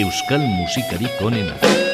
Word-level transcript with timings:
euskal 0.00 0.40
musikarik 0.40 1.20
onena. 1.20 1.89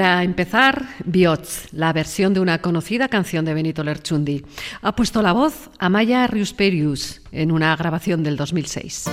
Para 0.00 0.24
empezar, 0.24 0.86
Biots, 1.04 1.68
la 1.72 1.92
versión 1.92 2.32
de 2.32 2.40
una 2.40 2.62
conocida 2.62 3.08
canción 3.08 3.44
de 3.44 3.52
Benito 3.52 3.84
Lerchundi. 3.84 4.42
Ha 4.80 4.96
puesto 4.96 5.20
la 5.20 5.32
voz 5.32 5.68
a 5.78 5.90
Maya 5.90 6.26
Riusperius 6.26 7.20
en 7.32 7.52
una 7.52 7.76
grabación 7.76 8.22
del 8.22 8.38
2006. 8.38 9.04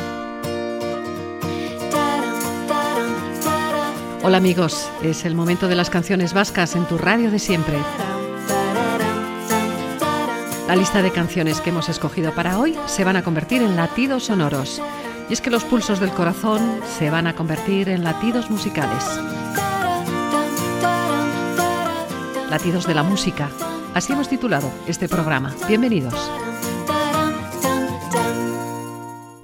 Hola 4.23 4.37
amigos, 4.37 4.89
es 5.03 5.25
el 5.25 5.35
momento 5.35 5.67
de 5.67 5.75
las 5.75 5.89
canciones 5.89 6.31
vascas 6.31 6.73
en 6.77 6.85
tu 6.85 6.97
radio 6.97 7.31
de 7.31 7.39
siempre. 7.39 7.75
La 10.69 10.77
lista 10.77 11.01
de 11.01 11.11
canciones 11.11 11.59
que 11.59 11.71
hemos 11.71 11.89
escogido 11.89 12.33
para 12.33 12.59
hoy 12.59 12.77
se 12.85 13.03
van 13.03 13.17
a 13.17 13.25
convertir 13.25 13.61
en 13.61 13.75
latidos 13.75 14.27
sonoros. 14.27 14.81
Y 15.29 15.33
es 15.33 15.41
que 15.41 15.49
los 15.49 15.65
pulsos 15.65 15.99
del 15.99 16.11
corazón 16.11 16.79
se 16.97 17.09
van 17.09 17.27
a 17.27 17.35
convertir 17.35 17.89
en 17.89 18.05
latidos 18.05 18.49
musicales. 18.49 19.03
Latidos 22.49 22.87
de 22.87 22.95
la 22.95 23.03
música. 23.03 23.49
Así 23.93 24.13
hemos 24.13 24.29
titulado 24.29 24.71
este 24.87 25.09
programa. 25.09 25.53
Bienvenidos. 25.67 26.13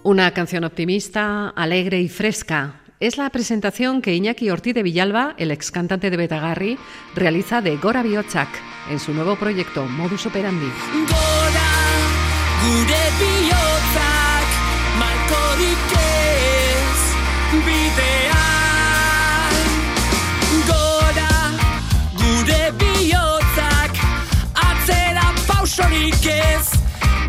Una 0.03 0.31
canción 0.31 0.64
optimista, 0.64 1.50
alegre 1.50 2.00
y 2.02 2.08
fresca. 2.08 2.81
Es 3.02 3.18
la 3.18 3.30
presentación 3.30 4.02
que 4.02 4.16
Iñaki 4.16 4.50
Ortiz 4.50 4.74
de 4.74 4.84
Villalba, 4.84 5.36
el 5.38 5.52
ex 5.52 5.72
cantante 5.72 6.09
de 6.09 6.18
Betagarri, 6.18 6.78
realiza 7.14 7.62
de 7.62 7.75
Gora 7.75 8.03
Biochak 8.03 8.50
en 8.90 9.00
su 9.00 9.14
nuevo 9.14 9.35
proyecto 9.35 9.85
Modus 9.85 10.25
Operandi. 10.25 10.72
Gora 11.08 11.73
gure 12.64 13.03
pausorik 25.84 26.26
ez 26.26 26.70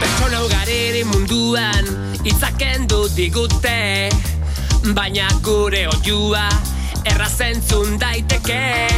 Pertsona 0.00 0.44
ugariri 0.44 1.04
munduan 1.04 1.84
itzaken 2.24 2.86
du 2.88 3.08
digute 3.16 4.08
baina 4.94 5.28
gure 5.42 5.86
oiua 5.86 6.48
errazentzun 7.04 7.98
daiteke. 8.00 8.88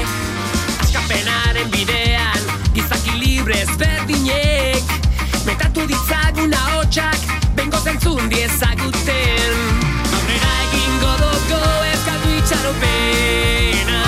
Askapenaren 0.81 1.71
bidean 1.71 2.53
gizaki 2.75 3.19
libre 3.21 3.61
ezberdinek. 3.67 4.95
Metatu 5.45 5.87
ditzagun 5.87 6.55
ahotsak 6.57 7.35
bengo 7.57 7.79
zentzun 7.85 8.31
diezaguten 8.33 9.59
Aurrera 10.17 10.53
egingo 10.65 11.13
dugu 11.21 11.61
ez 11.91 12.01
galdu 12.07 12.31
itxaropena 12.39 14.04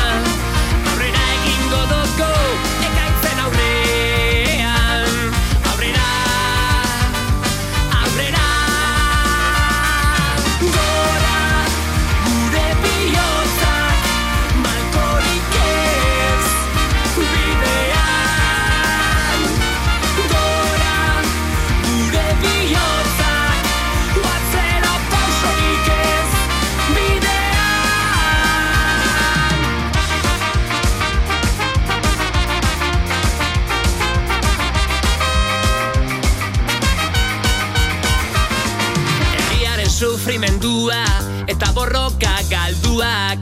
sufrimendua 40.37 41.05
eta 41.49 41.73
borroka 41.73 42.37
galduak. 42.51 43.41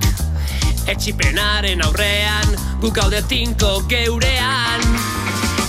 Etxipenaren 0.86 1.82
aurrean 1.82 2.54
guk 2.80 2.98
haude 3.02 3.22
tinko 3.26 3.82
geurean. 3.90 4.84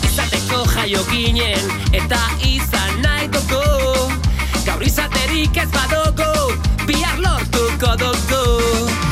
Izateko 0.06 0.66
jaio 0.76 1.02
ginen 1.10 1.74
eta 1.94 2.20
izan 2.46 3.02
nahi 3.02 3.28
doko 3.34 3.64
Gaur 4.66 4.86
izaterik 4.86 5.58
ez 5.58 5.70
badoko 5.74 6.30
bihar 6.86 7.18
lortuko 7.26 7.98
doko 8.06 9.05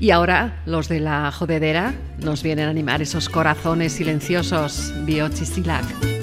Y 0.00 0.10
ahora 0.10 0.62
los 0.66 0.88
de 0.88 1.00
la 1.00 1.30
jodedera 1.32 1.94
nos 2.18 2.42
vienen 2.42 2.66
a 2.66 2.70
animar 2.70 3.02
esos 3.02 3.28
corazones 3.28 3.92
silenciosos, 3.92 4.92
biochisilak. 5.04 6.17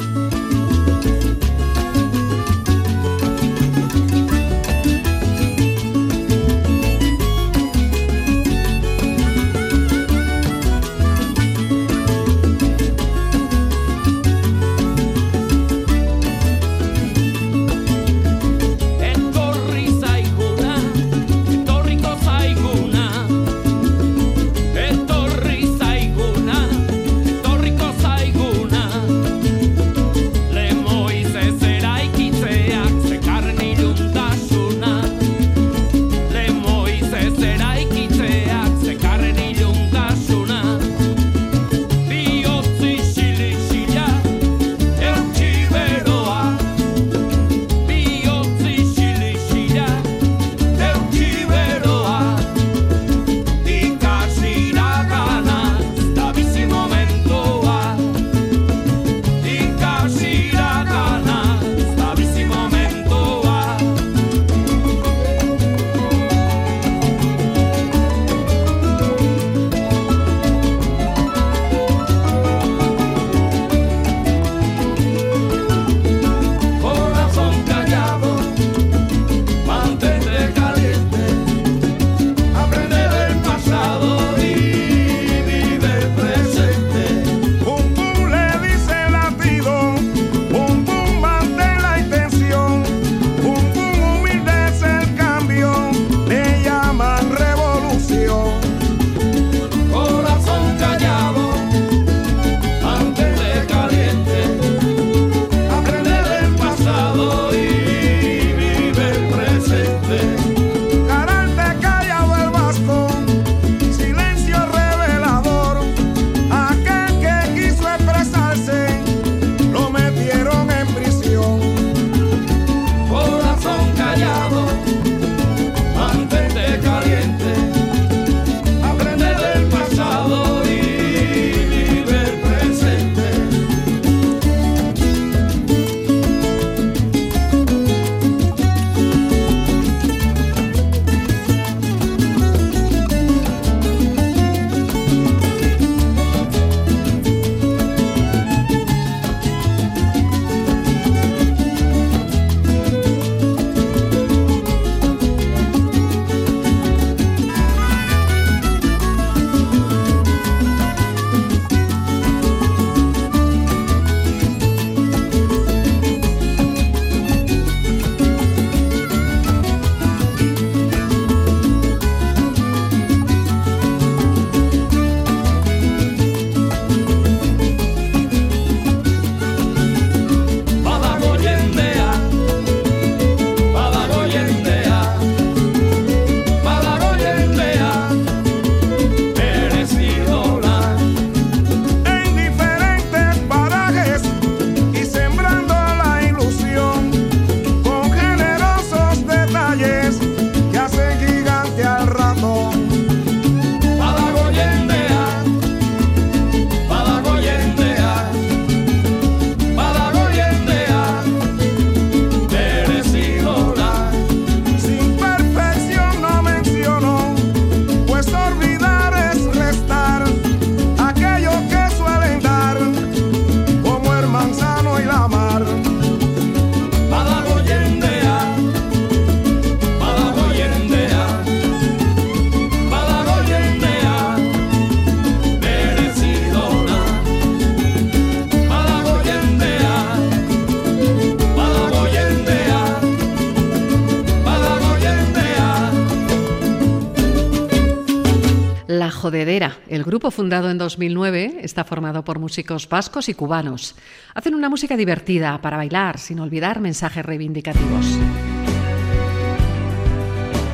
Jodedera. 249.25 249.79
El 249.87 250.03
grupo 250.03 250.29
fundado 250.29 250.69
en 250.69 250.77
2009 250.77 251.57
está 251.63 251.83
formado 251.83 252.23
por 252.23 252.37
músicos 252.37 252.87
vascos 252.87 253.27
y 253.27 253.33
cubanos. 253.33 253.95
Hacen 254.35 254.53
una 254.53 254.69
música 254.69 254.95
divertida 254.95 255.59
para 255.63 255.77
bailar 255.77 256.19
sin 256.19 256.39
olvidar 256.39 256.79
mensajes 256.79 257.25
reivindicativos. 257.25 258.05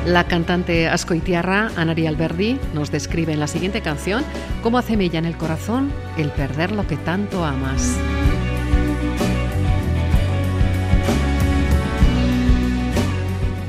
La 0.04 0.24
cantante 0.24 0.86
ascoitiarra 0.86 1.70
Anari 1.76 2.06
Alberdi 2.06 2.58
nos 2.74 2.92
describe 2.92 3.32
en 3.32 3.40
la 3.40 3.46
siguiente 3.46 3.80
canción 3.80 4.22
cómo 4.62 4.76
hace 4.76 4.98
mella 4.98 5.18
en 5.18 5.24
el 5.24 5.38
corazón 5.38 5.90
el 6.18 6.28
perder 6.28 6.72
lo 6.72 6.86
que 6.86 6.98
tanto 6.98 7.46
amas. 7.46 7.96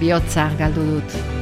Bihotza 0.01 0.51
galdu 0.59 0.83
dut. 0.83 1.32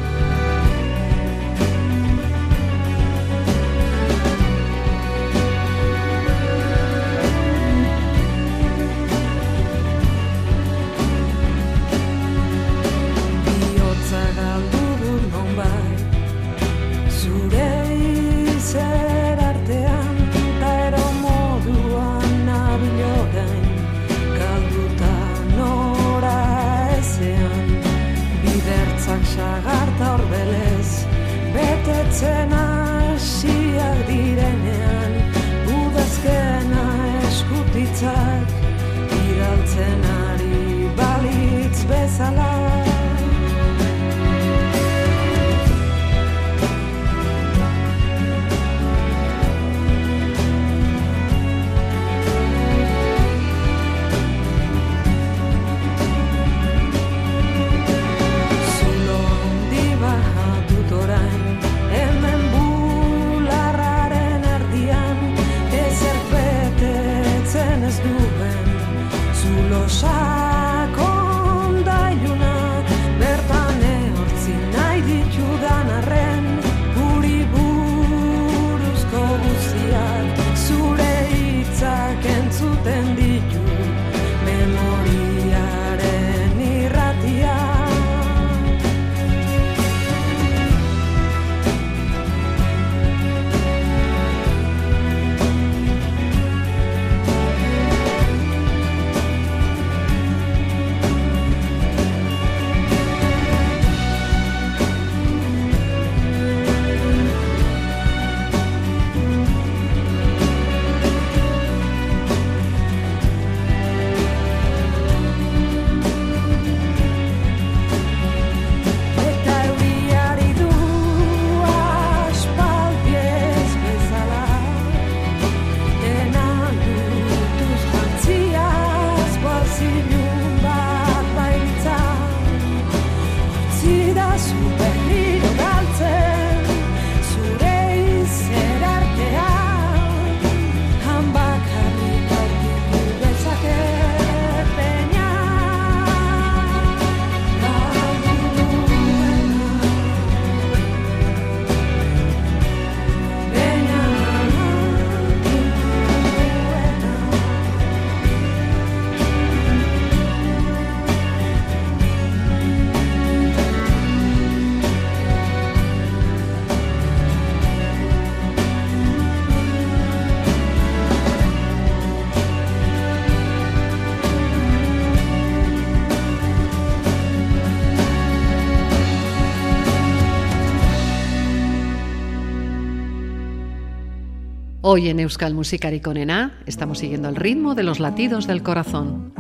Hoy 184.93 185.07
en 185.07 185.21
Euskal 185.21 185.53
Musikarik 185.53 186.05
onena 186.05 186.59
estamos 186.65 186.99
siguiendo 186.99 187.29
el 187.29 187.37
ritmo 187.37 187.75
de 187.75 187.83
los 187.83 188.01
latidos 188.01 188.45
del 188.45 188.61
corazón. 188.61 189.31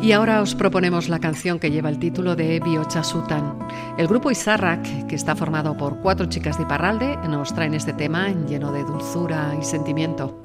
Y 0.00 0.12
ahora 0.12 0.42
os 0.42 0.54
proponemos 0.54 1.08
la 1.08 1.18
canción 1.18 1.58
que 1.58 1.72
lleva 1.72 1.88
el 1.88 1.98
título 1.98 2.36
de 2.36 2.60
Biocha 2.60 3.02
Sutan. 3.02 3.58
El 3.98 4.06
grupo 4.06 4.30
Izarrak, 4.30 5.08
que 5.08 5.16
está 5.16 5.34
formado 5.34 5.76
por 5.76 6.02
cuatro 6.02 6.26
chicas 6.26 6.56
de 6.56 6.62
Iparralde, 6.62 7.16
nos 7.28 7.52
traen 7.52 7.74
este 7.74 7.92
tema 7.92 8.28
lleno 8.46 8.70
de 8.70 8.84
dulzura 8.84 9.56
y 9.60 9.64
sentimiento. 9.64 10.40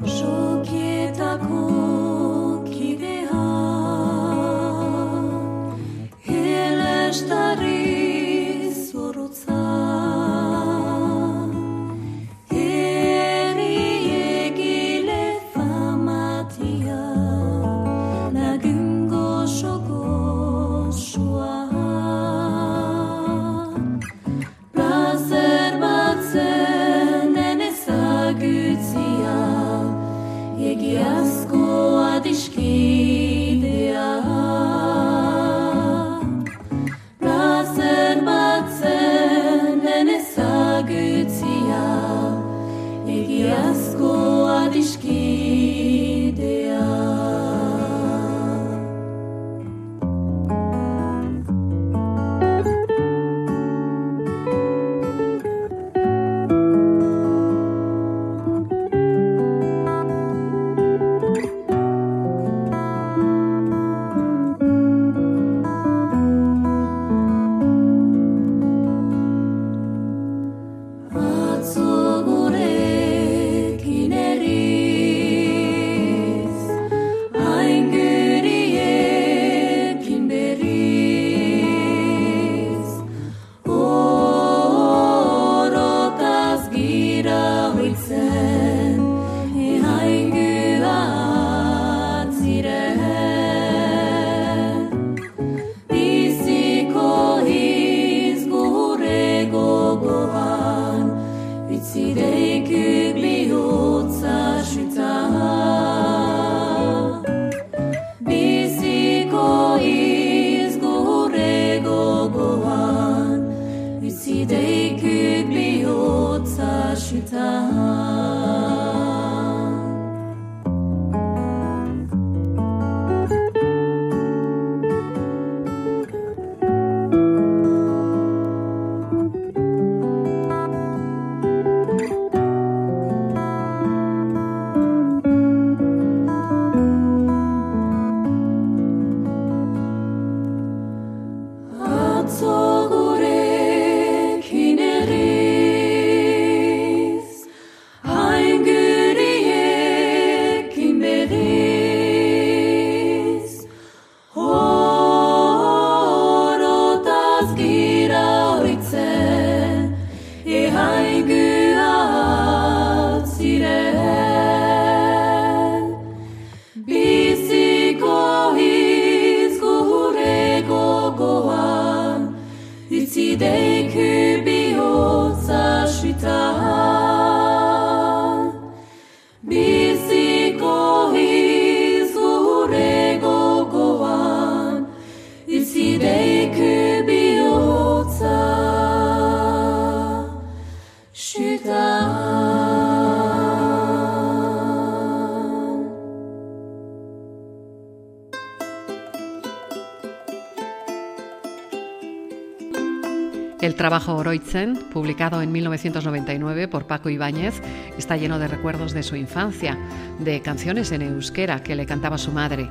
Trabajo 203.92 204.16
Oroitzen, 204.16 204.80
publicado 204.94 205.42
en 205.42 205.52
1999 205.52 206.70
por 206.70 206.88
Paco 206.88 207.10
Ibáñez, 207.10 207.62
está 207.98 208.16
lleno 208.16 208.40
de 208.40 208.48
recuerdos 208.48 208.94
de 208.94 209.04
su 209.04 209.18
infancia, 209.18 209.78
de 210.18 210.42
canciones 210.42 210.94
en 210.94 211.02
euskera 211.02 211.62
que 211.62 211.76
le 211.76 211.86
cantaba 211.86 212.18
su 212.18 212.32
madre. 212.32 212.70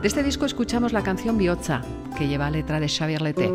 De 0.00 0.06
este 0.06 0.22
disco 0.22 0.46
escuchamos 0.46 0.92
la 0.92 1.02
canción 1.02 1.36
Biotza, 1.38 1.80
que 2.16 2.28
lleva 2.28 2.52
letra 2.52 2.78
de 2.78 2.88
Xavier 2.88 3.20
Leté. 3.20 3.48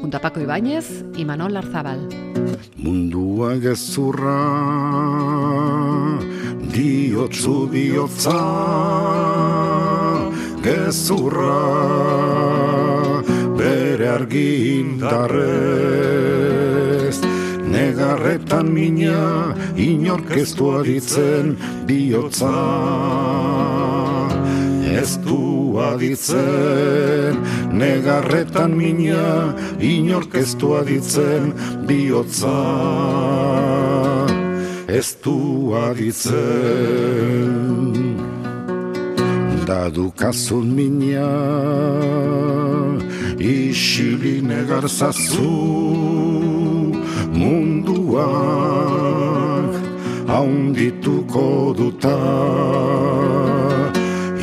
Junto 0.00 0.16
a 0.16 0.20
Paco 0.20 0.38
Ibáñez 0.38 1.04
y 1.16 1.24
Manol 1.24 1.54
Larzábal. 1.54 2.08
Mundua 2.76 3.58
gezurra 3.58 4.38
Diotzu 6.72 7.68
bihotza 7.68 8.38
Gezurra 10.62 12.51
Bere 14.02 14.18
argi 14.18 14.82
indarrez. 14.82 15.46
Negarretan 17.70 18.66
mina 18.74 19.54
Inork 19.78 20.34
ez 20.34 20.58
du 20.58 20.74
aditzen 20.74 21.54
Bihotza. 21.86 22.50
Ez 24.90 25.22
du 25.22 25.78
aditzen 25.78 27.38
Negarretan 27.70 28.74
mina 28.74 29.54
Inork 29.78 30.34
ez 30.34 30.58
du 30.58 30.74
aditzen 30.80 31.54
Bihotza. 31.86 32.58
Ez 34.90 35.14
du 35.22 35.38
aditzen. 35.86 37.54
Da 39.62 39.86
dukazun 39.94 40.74
mina 40.74 41.30
Isili 43.52 44.40
negarzazu 44.40 45.52
Munduak 47.36 48.24
Haundituko 50.28 51.74
duta 51.76 52.16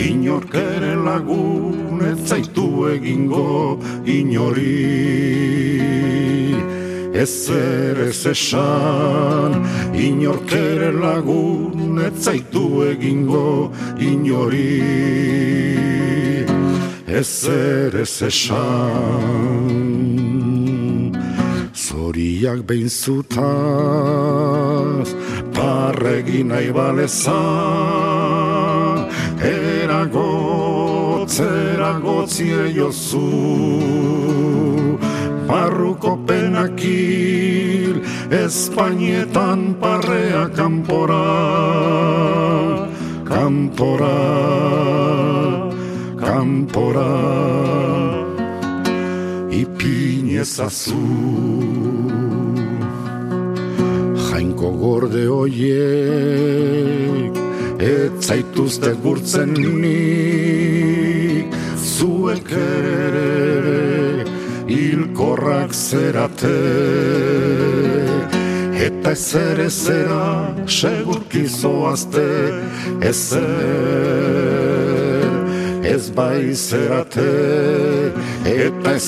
Inork 0.10 0.54
ere 0.54 0.94
lagun 1.08 2.06
ez 2.06 2.20
zaitu 2.30 2.68
egingo 2.94 3.80
inori 4.06 4.78
ez 7.24 7.50
esan 8.34 9.58
Inork 9.98 10.54
ere 10.54 10.92
lagun 10.94 11.98
ez 12.06 12.14
zaitu 12.30 12.66
egingo 12.92 13.74
inori 13.98 16.09
Ezer 17.10 17.96
ez 17.96 18.22
esan. 18.22 19.90
Zoriak 21.74 22.62
behin 22.70 22.90
zutaz 22.90 23.30
Parregi 25.56 26.44
nahi 26.44 26.70
balezan 26.72 27.34
Eragotz, 29.42 31.40
eragotzie 31.40 32.70
jozu 32.78 33.26
Barruko 35.50 36.14
penakil 36.30 38.06
Espainietan 38.30 39.74
parrea 39.82 40.46
kanpora 40.54 41.26
Kanpora 43.26 44.18
Kanpora 46.40 47.12
Ipin 49.52 50.28
ezazu 50.40 51.08
Jainko 54.28 54.70
gorde 54.84 55.24
hoiek 55.28 55.74
Ez 57.90 58.12
zaituzte 58.24 58.92
gurtzen 59.04 59.52
nik. 59.82 61.48
Zuek 61.76 62.50
ere 62.62 64.24
Hilkorrak 64.72 65.72
zerate. 65.76 66.56
Eta 68.88 69.12
ezer 69.12 69.58
ezera 69.68 70.56
Segurki 70.80 71.44
zoazte 71.60 72.28
Ezer 73.12 74.69
Ez 75.90 76.12
Eta 78.46 79.00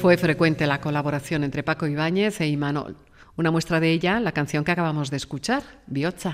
Fue 0.00 0.16
frecuente 0.16 0.66
la 0.68 0.80
colaboración 0.80 1.42
entre 1.42 1.64
Paco 1.64 1.88
Ibáñez 1.88 2.40
e 2.40 2.46
Imanol. 2.46 2.96
Una 3.36 3.50
muestra 3.50 3.80
de 3.80 3.90
ella, 3.90 4.20
la 4.20 4.30
canción 4.30 4.62
que 4.62 4.70
acabamos 4.70 5.10
de 5.10 5.16
escuchar, 5.16 5.64
Biotza. 5.88 6.32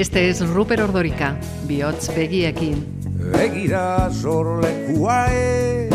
Este 0.00 0.30
es 0.30 0.40
Ruper 0.40 0.80
Ordorika, 0.80 1.36
Bihotz 1.68 2.08
begiekin. 2.16 2.86
Begira 3.34 4.08
sorlekua 4.10 5.26
e 5.28 5.90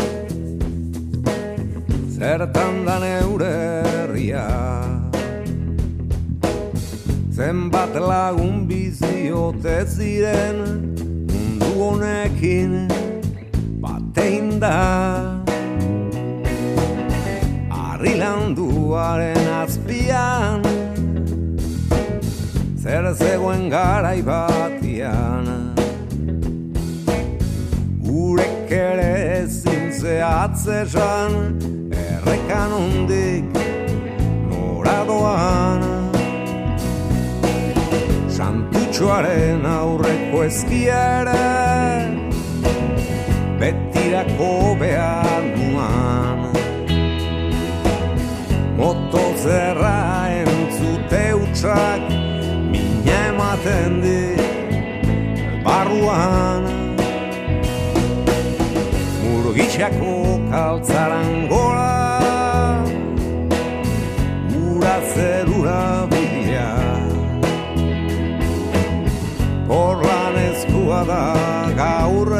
Zertan 2.14 2.86
da 2.86 3.00
neure 3.00 3.50
herria 3.82 4.46
Zenbat 7.32 7.98
lagun 7.98 8.68
biziote 8.68 9.82
ziren 9.90 10.62
Mundu 11.26 11.72
honekin 11.74 12.86
da 14.60 15.34
Arri 17.74 18.14
landuaren 18.22 19.50
azpian 19.50 20.75
Zer 22.86 23.06
zegoen 23.18 23.64
garai 23.66 24.20
batian. 24.22 25.46
Urek 28.06 28.70
ere 28.70 29.40
ezin 29.40 29.88
zehatzesan 29.90 31.34
Errekan 31.90 32.74
ondik 32.76 33.58
noradoan. 34.52 35.82
Santutxoaren 38.36 39.66
aurreko 39.66 40.44
ezkiere 40.46 41.42
Betirako 43.58 44.52
behar 44.84 45.48
nuan 45.56 46.46
Moto 48.78 49.26
zerra 49.42 49.96
entzute 50.44 51.24
utxak 51.40 52.15
ematen 53.56 54.00
di 54.04 54.22
barruan. 55.64 56.62
Murgitxako 59.24 60.40
kaltzaran 60.50 61.48
gora 61.48 62.84
Ura 64.52 64.96
zerura 65.14 66.06
bila. 66.10 66.72
Horran 69.68 70.36
eskua 70.36 71.00
da 71.08 71.24
gaur 71.76 72.30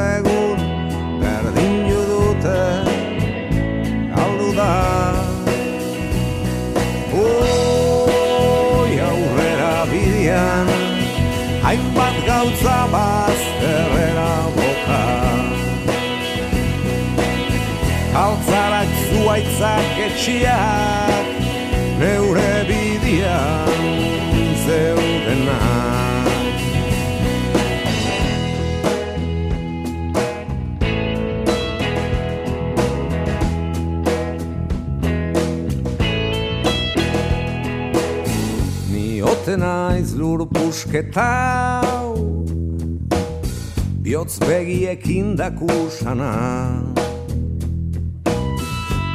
gautza 12.46 12.86
bazterrera 12.92 14.32
boka 14.56 15.02
Altzarak 18.24 18.90
zuaitzak 19.08 19.98
etxiak 20.06 21.26
Neure 22.00 22.54
bidean 22.68 23.82
zeudenak 24.64 26.26
Ni 38.92 39.22
ote 39.22 39.56
naiz 39.56 40.14
lur 40.14 40.46
pusketau 40.46 42.05
Biotz 44.06 44.38
begiekin 44.38 45.34
dakusana 45.34 46.30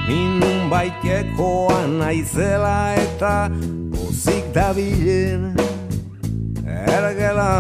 Ni 0.08 0.20
nun 0.40 0.68
baitekoa 0.68 1.88
naizela 1.88 2.92
eta 3.00 3.48
Pozik 3.94 4.50
dabilen 4.52 5.56
ergela. 6.68 7.56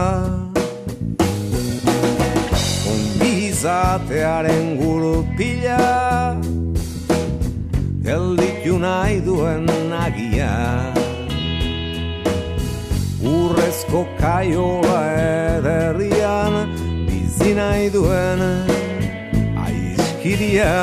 Ongi 2.91 3.31
izatearen 3.47 4.75
gurupila 4.83 5.79
Gelditu 8.03 8.75
nahi 8.83 9.23
duen 9.23 9.71
nagia 9.87 10.51
Urrezko 13.23 14.03
kaiola 14.19 15.01
ederrian 15.15 16.80
Bizi 17.41 17.55
nahi 17.57 17.89
duen 17.89 18.41
aizkiria. 19.65 20.73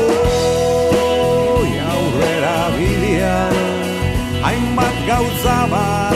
Oi 0.00 1.70
aurrera 1.92 2.58
bidean 2.76 3.56
Hainbat 4.44 4.96
gauza 5.08 5.56
bazterrera 5.72 6.13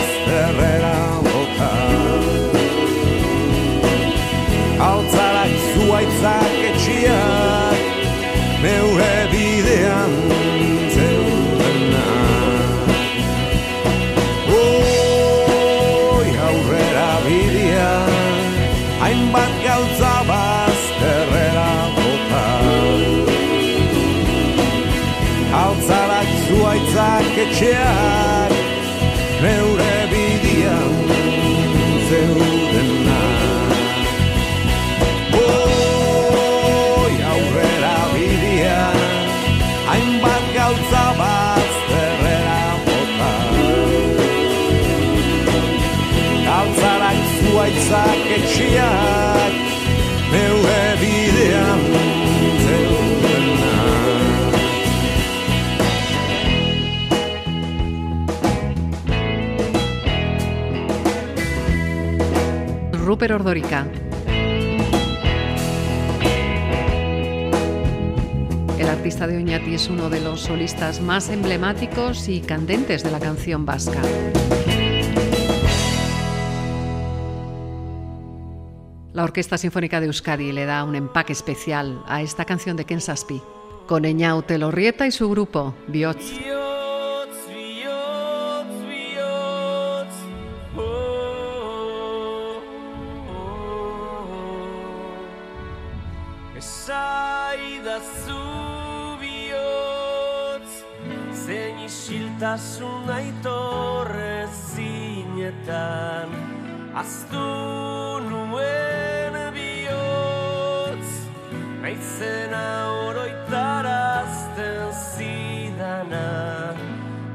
Ruper 63.09 63.33
Ordorica. 63.33 63.87
El 68.78 68.88
artista 68.88 69.26
de 69.26 69.38
Oñati 69.38 69.74
es 69.74 69.88
uno 69.88 70.11
de 70.11 70.20
los 70.20 70.42
solistas 70.42 71.00
más 71.00 71.31
emblemáticos 71.31 72.28
y 72.28 72.40
candentes 72.40 73.02
de 73.02 73.11
la 73.11 73.18
canción 73.18 73.64
vasca. 73.64 74.00
La 79.18 79.24
Orquesta 79.24 79.59
Sinfónica 79.59 79.98
de 79.98 80.07
Euskadi 80.07 80.52
le 80.52 80.64
da 80.64 80.85
un 80.85 80.94
empaque 80.94 81.33
especial 81.33 82.04
a 82.07 82.22
esta 82.22 82.44
canción 82.44 82.76
de 82.76 82.85
Ken 82.85 83.00
Saspi, 83.00 83.42
con 83.88 84.04
Eñau 84.04 84.42
Telorrieta 84.42 85.09
y 85.09 85.11
su 85.11 85.28
grupo, 85.28 85.74
oh, 85.90 86.14
naizena 112.18 112.90
oroitarazten 113.07 114.90
zidana, 115.14 116.74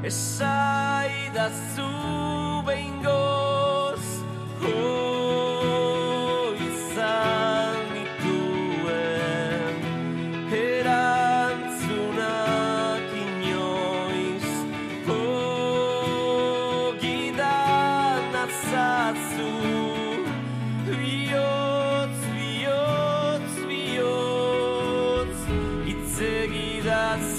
esaidazu 0.04 2.03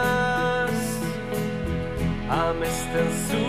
amesten 2.30 3.10
zuenari. 3.28 3.49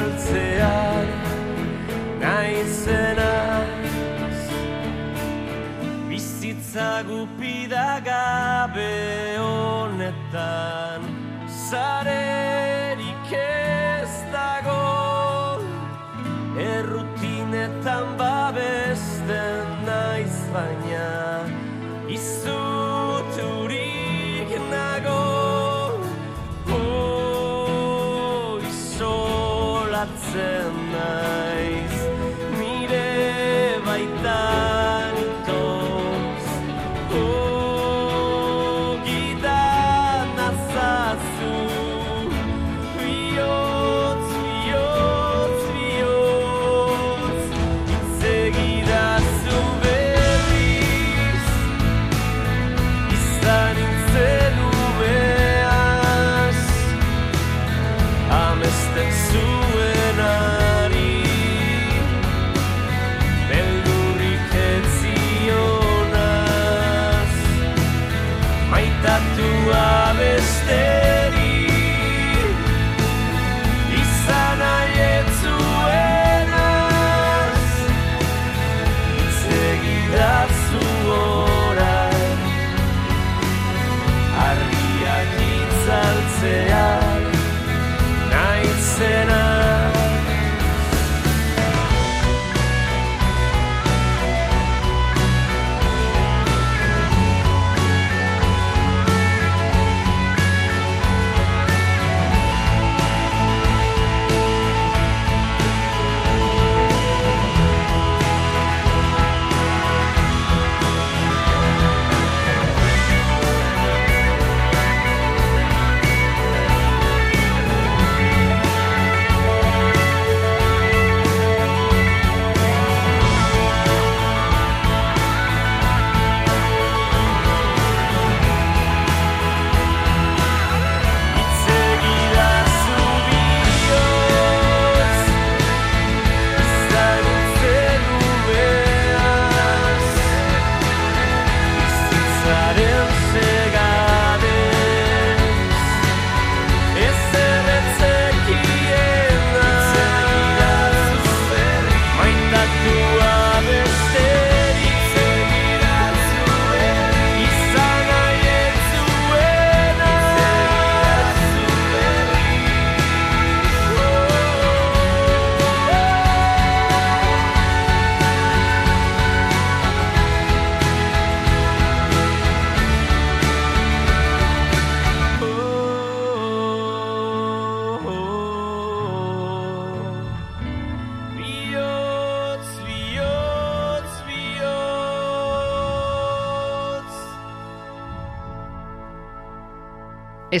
Saltzean 0.00 1.08
naizenaz 2.22 3.68
bizitza 6.08 6.90
gupida 7.10 7.88
gabe 8.08 8.96
honetan 9.44 11.00
zarerik 11.68 12.29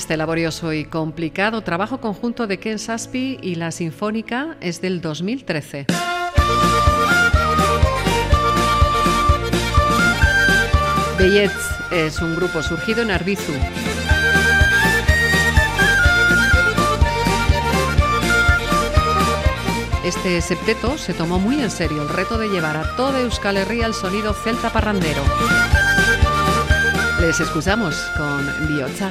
Este 0.00 0.16
laborioso 0.16 0.72
y 0.72 0.86
complicado 0.86 1.60
trabajo 1.60 2.00
conjunto 2.00 2.46
de 2.46 2.58
Ken 2.58 2.78
Saspi 2.78 3.38
y 3.42 3.56
la 3.56 3.70
Sinfónica 3.70 4.56
es 4.62 4.80
del 4.80 5.02
2013. 5.02 5.84
Bellets 11.18 11.52
es 11.90 12.18
un 12.22 12.34
grupo 12.34 12.62
surgido 12.62 13.02
en 13.02 13.10
Arbizu. 13.10 13.52
Este 20.02 20.40
septeto 20.40 20.96
se 20.96 21.12
tomó 21.12 21.38
muy 21.38 21.60
en 21.60 21.70
serio 21.70 22.00
el 22.00 22.08
reto 22.08 22.38
de 22.38 22.48
llevar 22.48 22.78
a 22.78 22.96
toda 22.96 23.20
Euskal 23.20 23.58
Herria 23.58 23.84
el 23.84 23.92
sonido 23.92 24.32
celta 24.32 24.70
parrandero. 24.70 25.20
Les 27.20 27.38
escuchamos 27.38 27.94
con 28.16 28.66
Biotza 28.66 29.10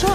说 0.00 0.08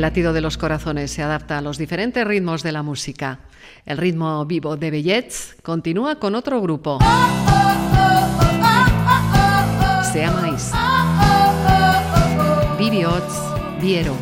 El 0.00 0.02
latido 0.02 0.32
de 0.32 0.40
los 0.40 0.56
corazones 0.56 1.10
se 1.10 1.22
adapta 1.22 1.58
a 1.58 1.60
los 1.60 1.76
diferentes 1.76 2.26
ritmos 2.26 2.62
de 2.62 2.72
la 2.72 2.82
música. 2.82 3.40
El 3.84 3.98
ritmo 3.98 4.46
vivo 4.46 4.78
de 4.78 4.90
Bellets 4.90 5.56
continúa 5.62 6.18
con 6.18 6.34
otro 6.34 6.58
grupo. 6.62 7.00
Se. 10.10 10.26
Viviots 12.78 13.42
Viero. 13.82 14.16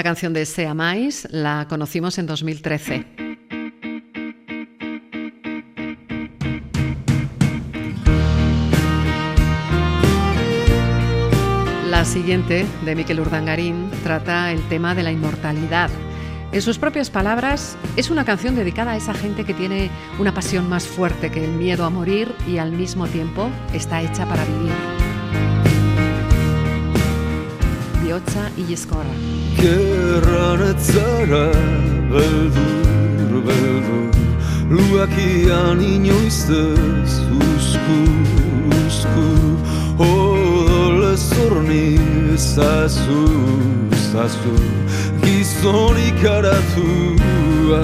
Esta 0.00 0.08
canción 0.08 0.32
de 0.32 0.46
Sea 0.46 0.72
Mais 0.72 1.28
la 1.30 1.66
conocimos 1.68 2.16
en 2.16 2.24
2013. 2.24 3.04
La 11.90 12.06
siguiente, 12.06 12.64
de 12.86 12.94
Miquel 12.94 13.20
Urdangarín, 13.20 13.90
trata 14.02 14.50
el 14.52 14.66
tema 14.70 14.94
de 14.94 15.02
la 15.02 15.12
inmortalidad. 15.12 15.90
En 16.50 16.62
sus 16.62 16.78
propias 16.78 17.10
palabras, 17.10 17.76
es 17.96 18.08
una 18.08 18.24
canción 18.24 18.56
dedicada 18.56 18.92
a 18.92 18.96
esa 18.96 19.12
gente 19.12 19.44
que 19.44 19.52
tiene 19.52 19.90
una 20.18 20.32
pasión 20.32 20.66
más 20.66 20.86
fuerte 20.86 21.30
que 21.30 21.44
el 21.44 21.50
miedo 21.50 21.84
a 21.84 21.90
morir 21.90 22.34
y 22.48 22.56
al 22.56 22.72
mismo 22.72 23.06
tiempo 23.06 23.50
está 23.74 24.00
hecha 24.00 24.24
para 24.24 24.46
vivir. 24.46 25.09
Bihotza 28.10 28.50
Illeskorra. 28.58 29.14
Gerran 29.56 30.60
ez 30.66 30.82
zara 30.92 31.52
beldur, 32.10 33.32
beldur. 33.46 34.14
Luakian 34.70 35.80
inoiz 35.80 36.50
ez 36.50 37.12
uzku, 37.38 38.00
uzku 38.82 39.28
Odol 39.98 41.12
ez 41.12 41.22
zorni 41.34 42.00
ezazu, 42.34 43.26
zazu. 44.10 44.56
Gizonik 45.22 46.24
aratua 46.24 47.82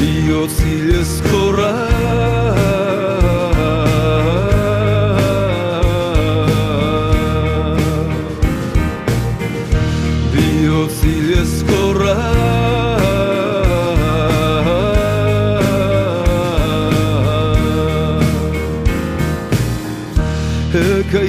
Biotzilezkorra 0.00 1.74
Biotzilezkorra 1.76 2.89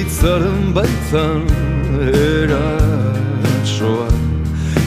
Ekaitzaren 0.02 0.74
baitan 0.74 1.42
eratsoa 2.42 4.08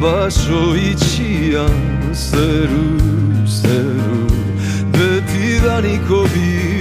Baso 0.00 0.74
itxian 0.74 1.78
zeru, 2.12 2.90
zeru. 3.46 4.26
Betidaniko 4.94 6.20
bihotz 6.34 6.77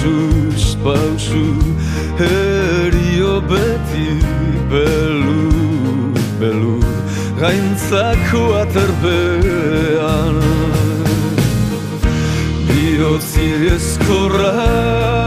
pausuz 0.00 0.76
pausu 0.82 1.44
Erio 2.18 3.40
beti 3.40 4.08
belu, 4.70 6.12
belu 6.40 6.80
Gaintzako 7.40 8.42
aterbean 8.62 10.38
Biotzilezkorra 12.66 15.19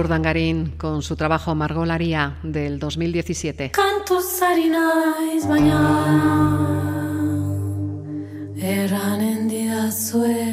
Urdangarín 0.00 0.72
con 0.76 1.02
su 1.02 1.14
trabajo 1.14 1.54
Margolaria 1.54 2.38
del 2.42 2.78
2017. 2.78 3.70
Kantuz 3.70 4.42
ari 4.42 4.68
naiz 4.68 5.46
baina 5.46 5.80
Erranen 8.56 9.48
didazue 9.48 10.46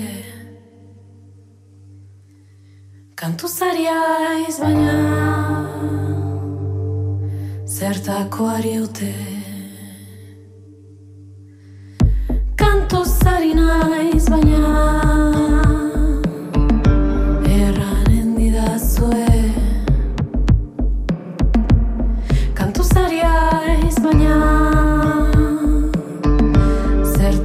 Kantuz 3.15 3.61
ari 3.61 3.87
aiz 3.87 4.59
baina 4.59 4.97
Zertako 7.65 8.49
ari 8.49 8.79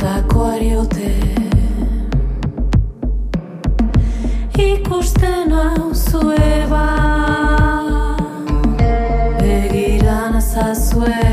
Zertako 0.03 0.45
ari 0.45 0.77
ote 0.77 1.11
Ikusten 4.59 5.53
hau 5.55 5.95
zue 5.95 6.67
ba 6.71 6.87
Begiran 9.39 10.35
azazue 10.43 11.32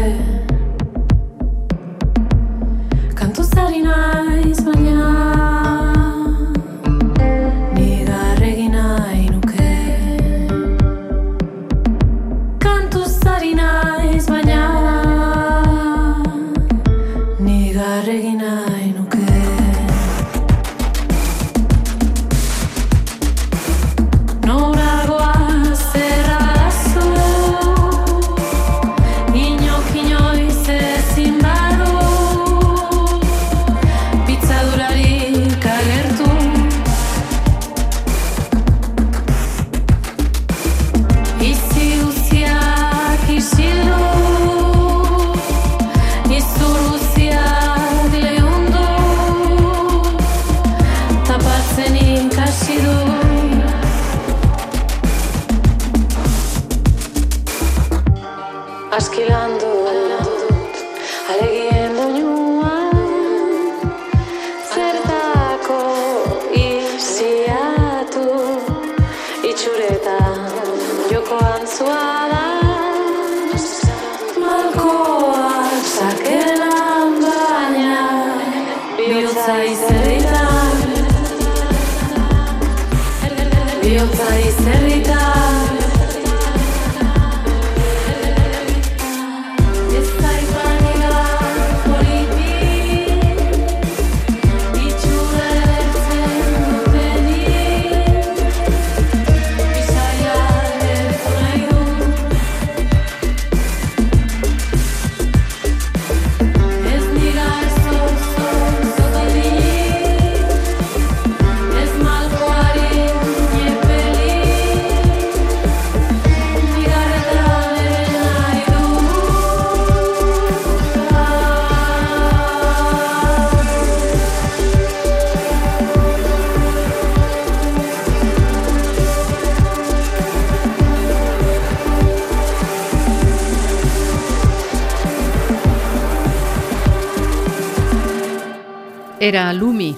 Era 139.29 139.53
Lumi, 139.53 139.95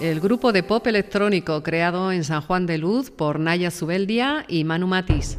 el 0.00 0.18
grupo 0.18 0.50
de 0.50 0.62
pop 0.62 0.86
electrónico 0.86 1.62
creado 1.62 2.10
en 2.10 2.24
San 2.24 2.40
Juan 2.40 2.64
de 2.64 2.78
Luz 2.78 3.10
por 3.10 3.38
Naya 3.38 3.70
Zubeldia 3.70 4.46
y 4.48 4.64
Manu 4.64 4.86
Matis. 4.86 5.36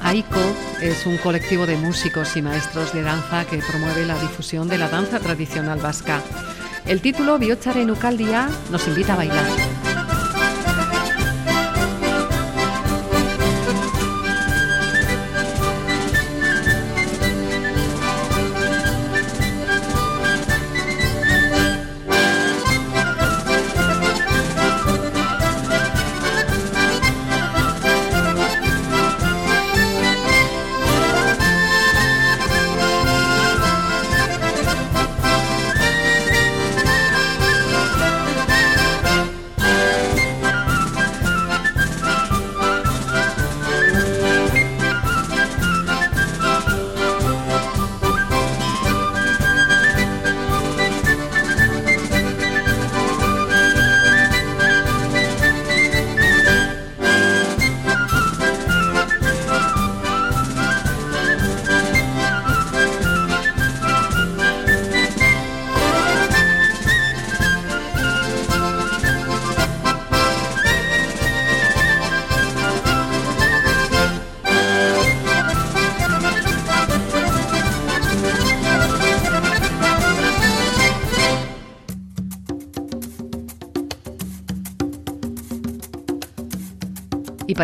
AICO 0.00 0.38
es 0.80 1.04
un 1.04 1.16
colectivo 1.16 1.66
de 1.66 1.76
músicos 1.76 2.36
y 2.36 2.42
maestros 2.42 2.92
de 2.94 3.02
danza 3.02 3.44
que 3.46 3.58
promueve 3.58 4.06
la 4.06 4.16
difusión 4.20 4.68
de 4.68 4.78
la 4.78 4.88
danza 4.88 5.18
tradicional 5.18 5.80
vasca. 5.80 6.22
El 6.86 7.00
título 7.00 7.40
Biotzaren 7.40 7.90
Ukaldia 7.90 8.48
nos 8.70 8.86
invita 8.86 9.14
a 9.14 9.16
bailar. 9.16 9.65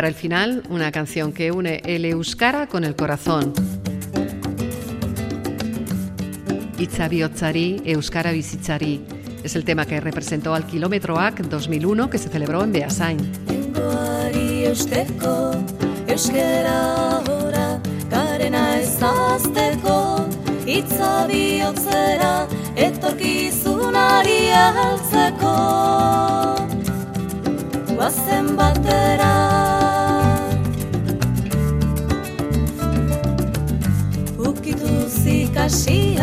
Para 0.03 0.09
el 0.09 0.15
final, 0.15 0.63
una 0.69 0.91
canción 0.91 1.31
que 1.31 1.49
une 1.49 1.81
el 1.85 2.03
euskara 2.03 2.67
con 2.67 2.83
el 2.83 2.93
corazón. 2.93 3.53
Itza 6.77 7.07
bihotzari, 7.07 7.81
euskara 7.85 8.33
bizitzari. 8.33 8.99
Es 9.45 9.55
el 9.55 9.63
tema 9.63 9.85
que 9.85 10.01
representó 10.01 10.55
al 10.55 10.65
Kilómetro 10.65 11.17
AC 11.17 11.43
2001 11.43 12.09
que 12.09 12.17
se 12.17 12.27
celebró 12.27 12.65
en 12.65 12.73
Beasain. 12.73 13.17
Guazen 27.95 28.57
batera, 28.57 29.32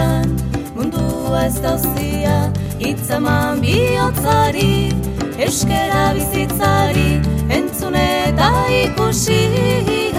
ikasian, 0.00 0.36
mundua 0.74 1.44
ez 1.46 1.60
dauzia, 1.62 2.50
itzaman 2.78 3.60
bihotzari, 3.60 4.92
euskera 5.38 6.12
bizitzari, 6.14 7.20
entzun 7.48 7.94
eta 7.94 8.66
ikusian, 8.84 10.18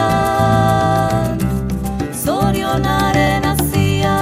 zorionaren 2.23 3.45
azia. 3.45 4.17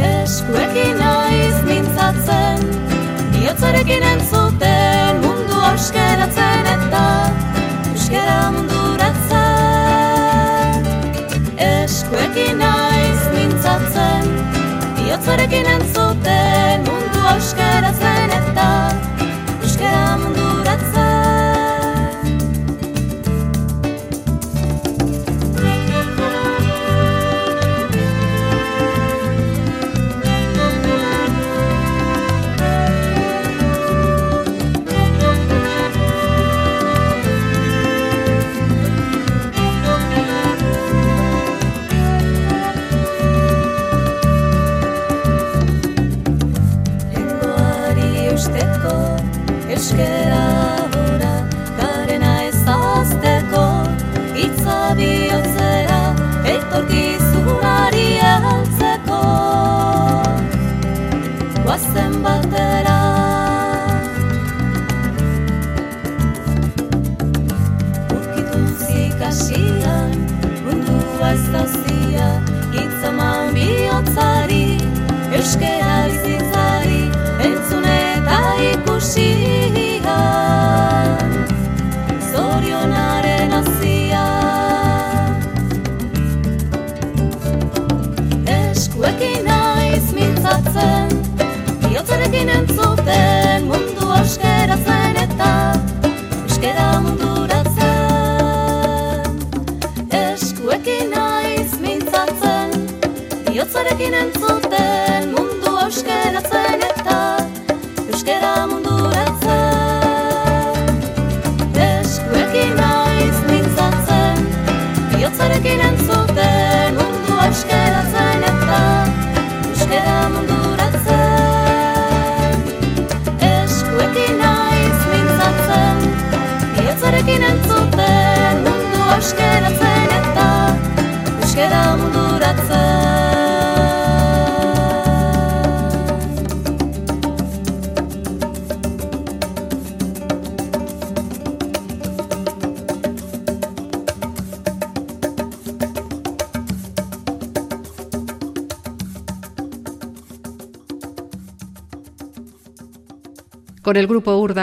Eskuekin 0.00 0.98
naiz 0.98 1.62
mintzatzen, 1.68 2.60
bihotzarekin 3.32 4.02
entzuten, 4.14 5.22
mundu 5.24 5.56
euskeratzen 5.72 6.66
eta 6.74 7.06
euskera 7.92 8.40
munduratzen. 8.50 8.69
Bihotzarekin 15.30 15.66
entzuten, 15.70 16.82
mundu 16.86 17.20
euskeratzen 17.32 18.32
eta 18.34 18.49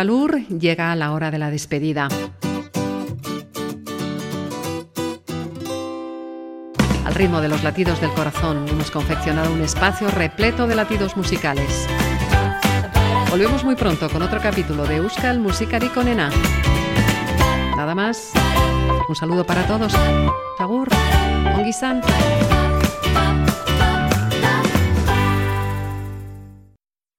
llega 0.04 0.96
la 0.96 1.12
hora 1.12 1.32
de 1.32 1.40
la 1.40 1.50
despedida. 1.50 2.08
Al 7.04 7.16
ritmo 7.16 7.42
de 7.42 7.48
los 7.48 7.64
latidos 7.64 8.00
del 8.00 8.12
corazón 8.12 8.68
hemos 8.68 8.92
confeccionado 8.92 9.52
un 9.52 9.62
espacio 9.62 10.10
repleto 10.12 10.68
de 10.68 10.76
latidos 10.76 11.18
musicales. 11.18 11.88
Volvemos 13.32 13.64
muy 13.64 13.76
pronto 13.76 14.08
con 14.10 14.22
otro 14.22 14.40
capítulo 14.40 14.86
de 14.86 14.98
Euskal 14.98 15.40
Musikari 15.40 15.90
Konena. 15.90 16.30
Nada 17.76 17.96
más. 17.96 18.32
Un 19.10 19.16
saludo 19.16 19.46
para 19.46 19.66
todos. 19.66 19.96
Agur. 20.60 20.90